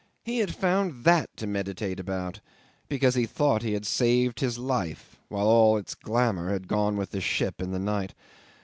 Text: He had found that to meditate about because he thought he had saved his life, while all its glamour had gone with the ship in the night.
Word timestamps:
He 0.23 0.39
had 0.39 0.55
found 0.55 1.03
that 1.03 1.29
to 1.37 1.45
meditate 1.45 1.99
about 1.99 2.39
because 2.89 3.13
he 3.13 3.27
thought 3.27 3.61
he 3.61 3.73
had 3.73 3.85
saved 3.85 4.39
his 4.39 4.57
life, 4.57 5.19
while 5.27 5.45
all 5.45 5.77
its 5.77 5.93
glamour 5.93 6.51
had 6.51 6.67
gone 6.67 6.97
with 6.97 7.11
the 7.11 7.21
ship 7.21 7.61
in 7.61 7.69
the 7.71 7.77
night. 7.77 8.15